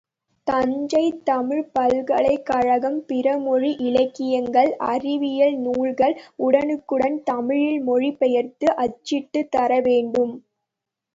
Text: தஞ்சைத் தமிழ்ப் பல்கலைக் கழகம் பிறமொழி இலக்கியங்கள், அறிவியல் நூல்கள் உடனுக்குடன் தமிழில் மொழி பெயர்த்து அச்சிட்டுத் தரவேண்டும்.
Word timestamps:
தஞ்சைத் 0.47 1.19
தமிழ்ப் 1.25 1.67
பல்கலைக் 1.73 2.45
கழகம் 2.45 2.97
பிறமொழி 3.05 3.69
இலக்கியங்கள், 3.79 4.71
அறிவியல் 4.87 5.57
நூல்கள் 5.57 6.15
உடனுக்குடன் 6.39 7.23
தமிழில் 7.23 7.81
மொழி 7.81 8.11
பெயர்த்து 8.15 8.69
அச்சிட்டுத் 8.77 9.51
தரவேண்டும். 9.51 10.33